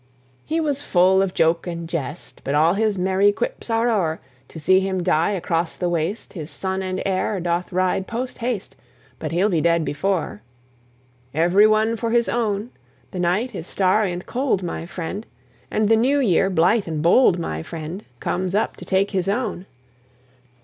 He 0.45 0.59
was 0.59 0.81
full 0.81 1.21
of 1.21 1.35
joke 1.35 1.67
and 1.67 1.87
jest, 1.87 2.41
But 2.43 2.55
all 2.55 2.73
his 2.73 2.97
merry 2.97 3.31
quips 3.31 3.69
are 3.69 3.87
o'er. 3.87 4.19
To 4.47 4.59
see 4.59 4.79
him 4.79 5.03
die, 5.03 5.29
across 5.33 5.75
the 5.75 5.89
waste 5.89 6.33
His 6.33 6.49
son 6.49 6.81
and 6.81 7.03
heir 7.05 7.39
doth 7.39 7.71
ride 7.71 8.07
post 8.07 8.39
haste, 8.39 8.75
But 9.19 9.31
he'll 9.31 9.47
be 9.49 9.61
dead 9.61 9.85
before. 9.85 10.41
Every 11.35 11.67
one 11.67 11.97
for 11.97 12.09
his 12.09 12.27
own. 12.27 12.71
The 13.11 13.19
night 13.19 13.53
is 13.53 13.67
starry 13.67 14.11
and 14.11 14.25
cold, 14.25 14.63
my 14.63 14.87
friend, 14.87 15.23
And 15.69 15.87
the 15.87 15.97
New 15.97 16.19
year 16.19 16.49
blithe 16.49 16.87
and 16.87 17.03
bold, 17.03 17.37
my 17.37 17.61
friend, 17.61 18.03
Comes 18.19 18.55
up 18.55 18.77
to 18.77 18.85
take 18.85 19.11
his 19.11 19.29
own. 19.29 19.67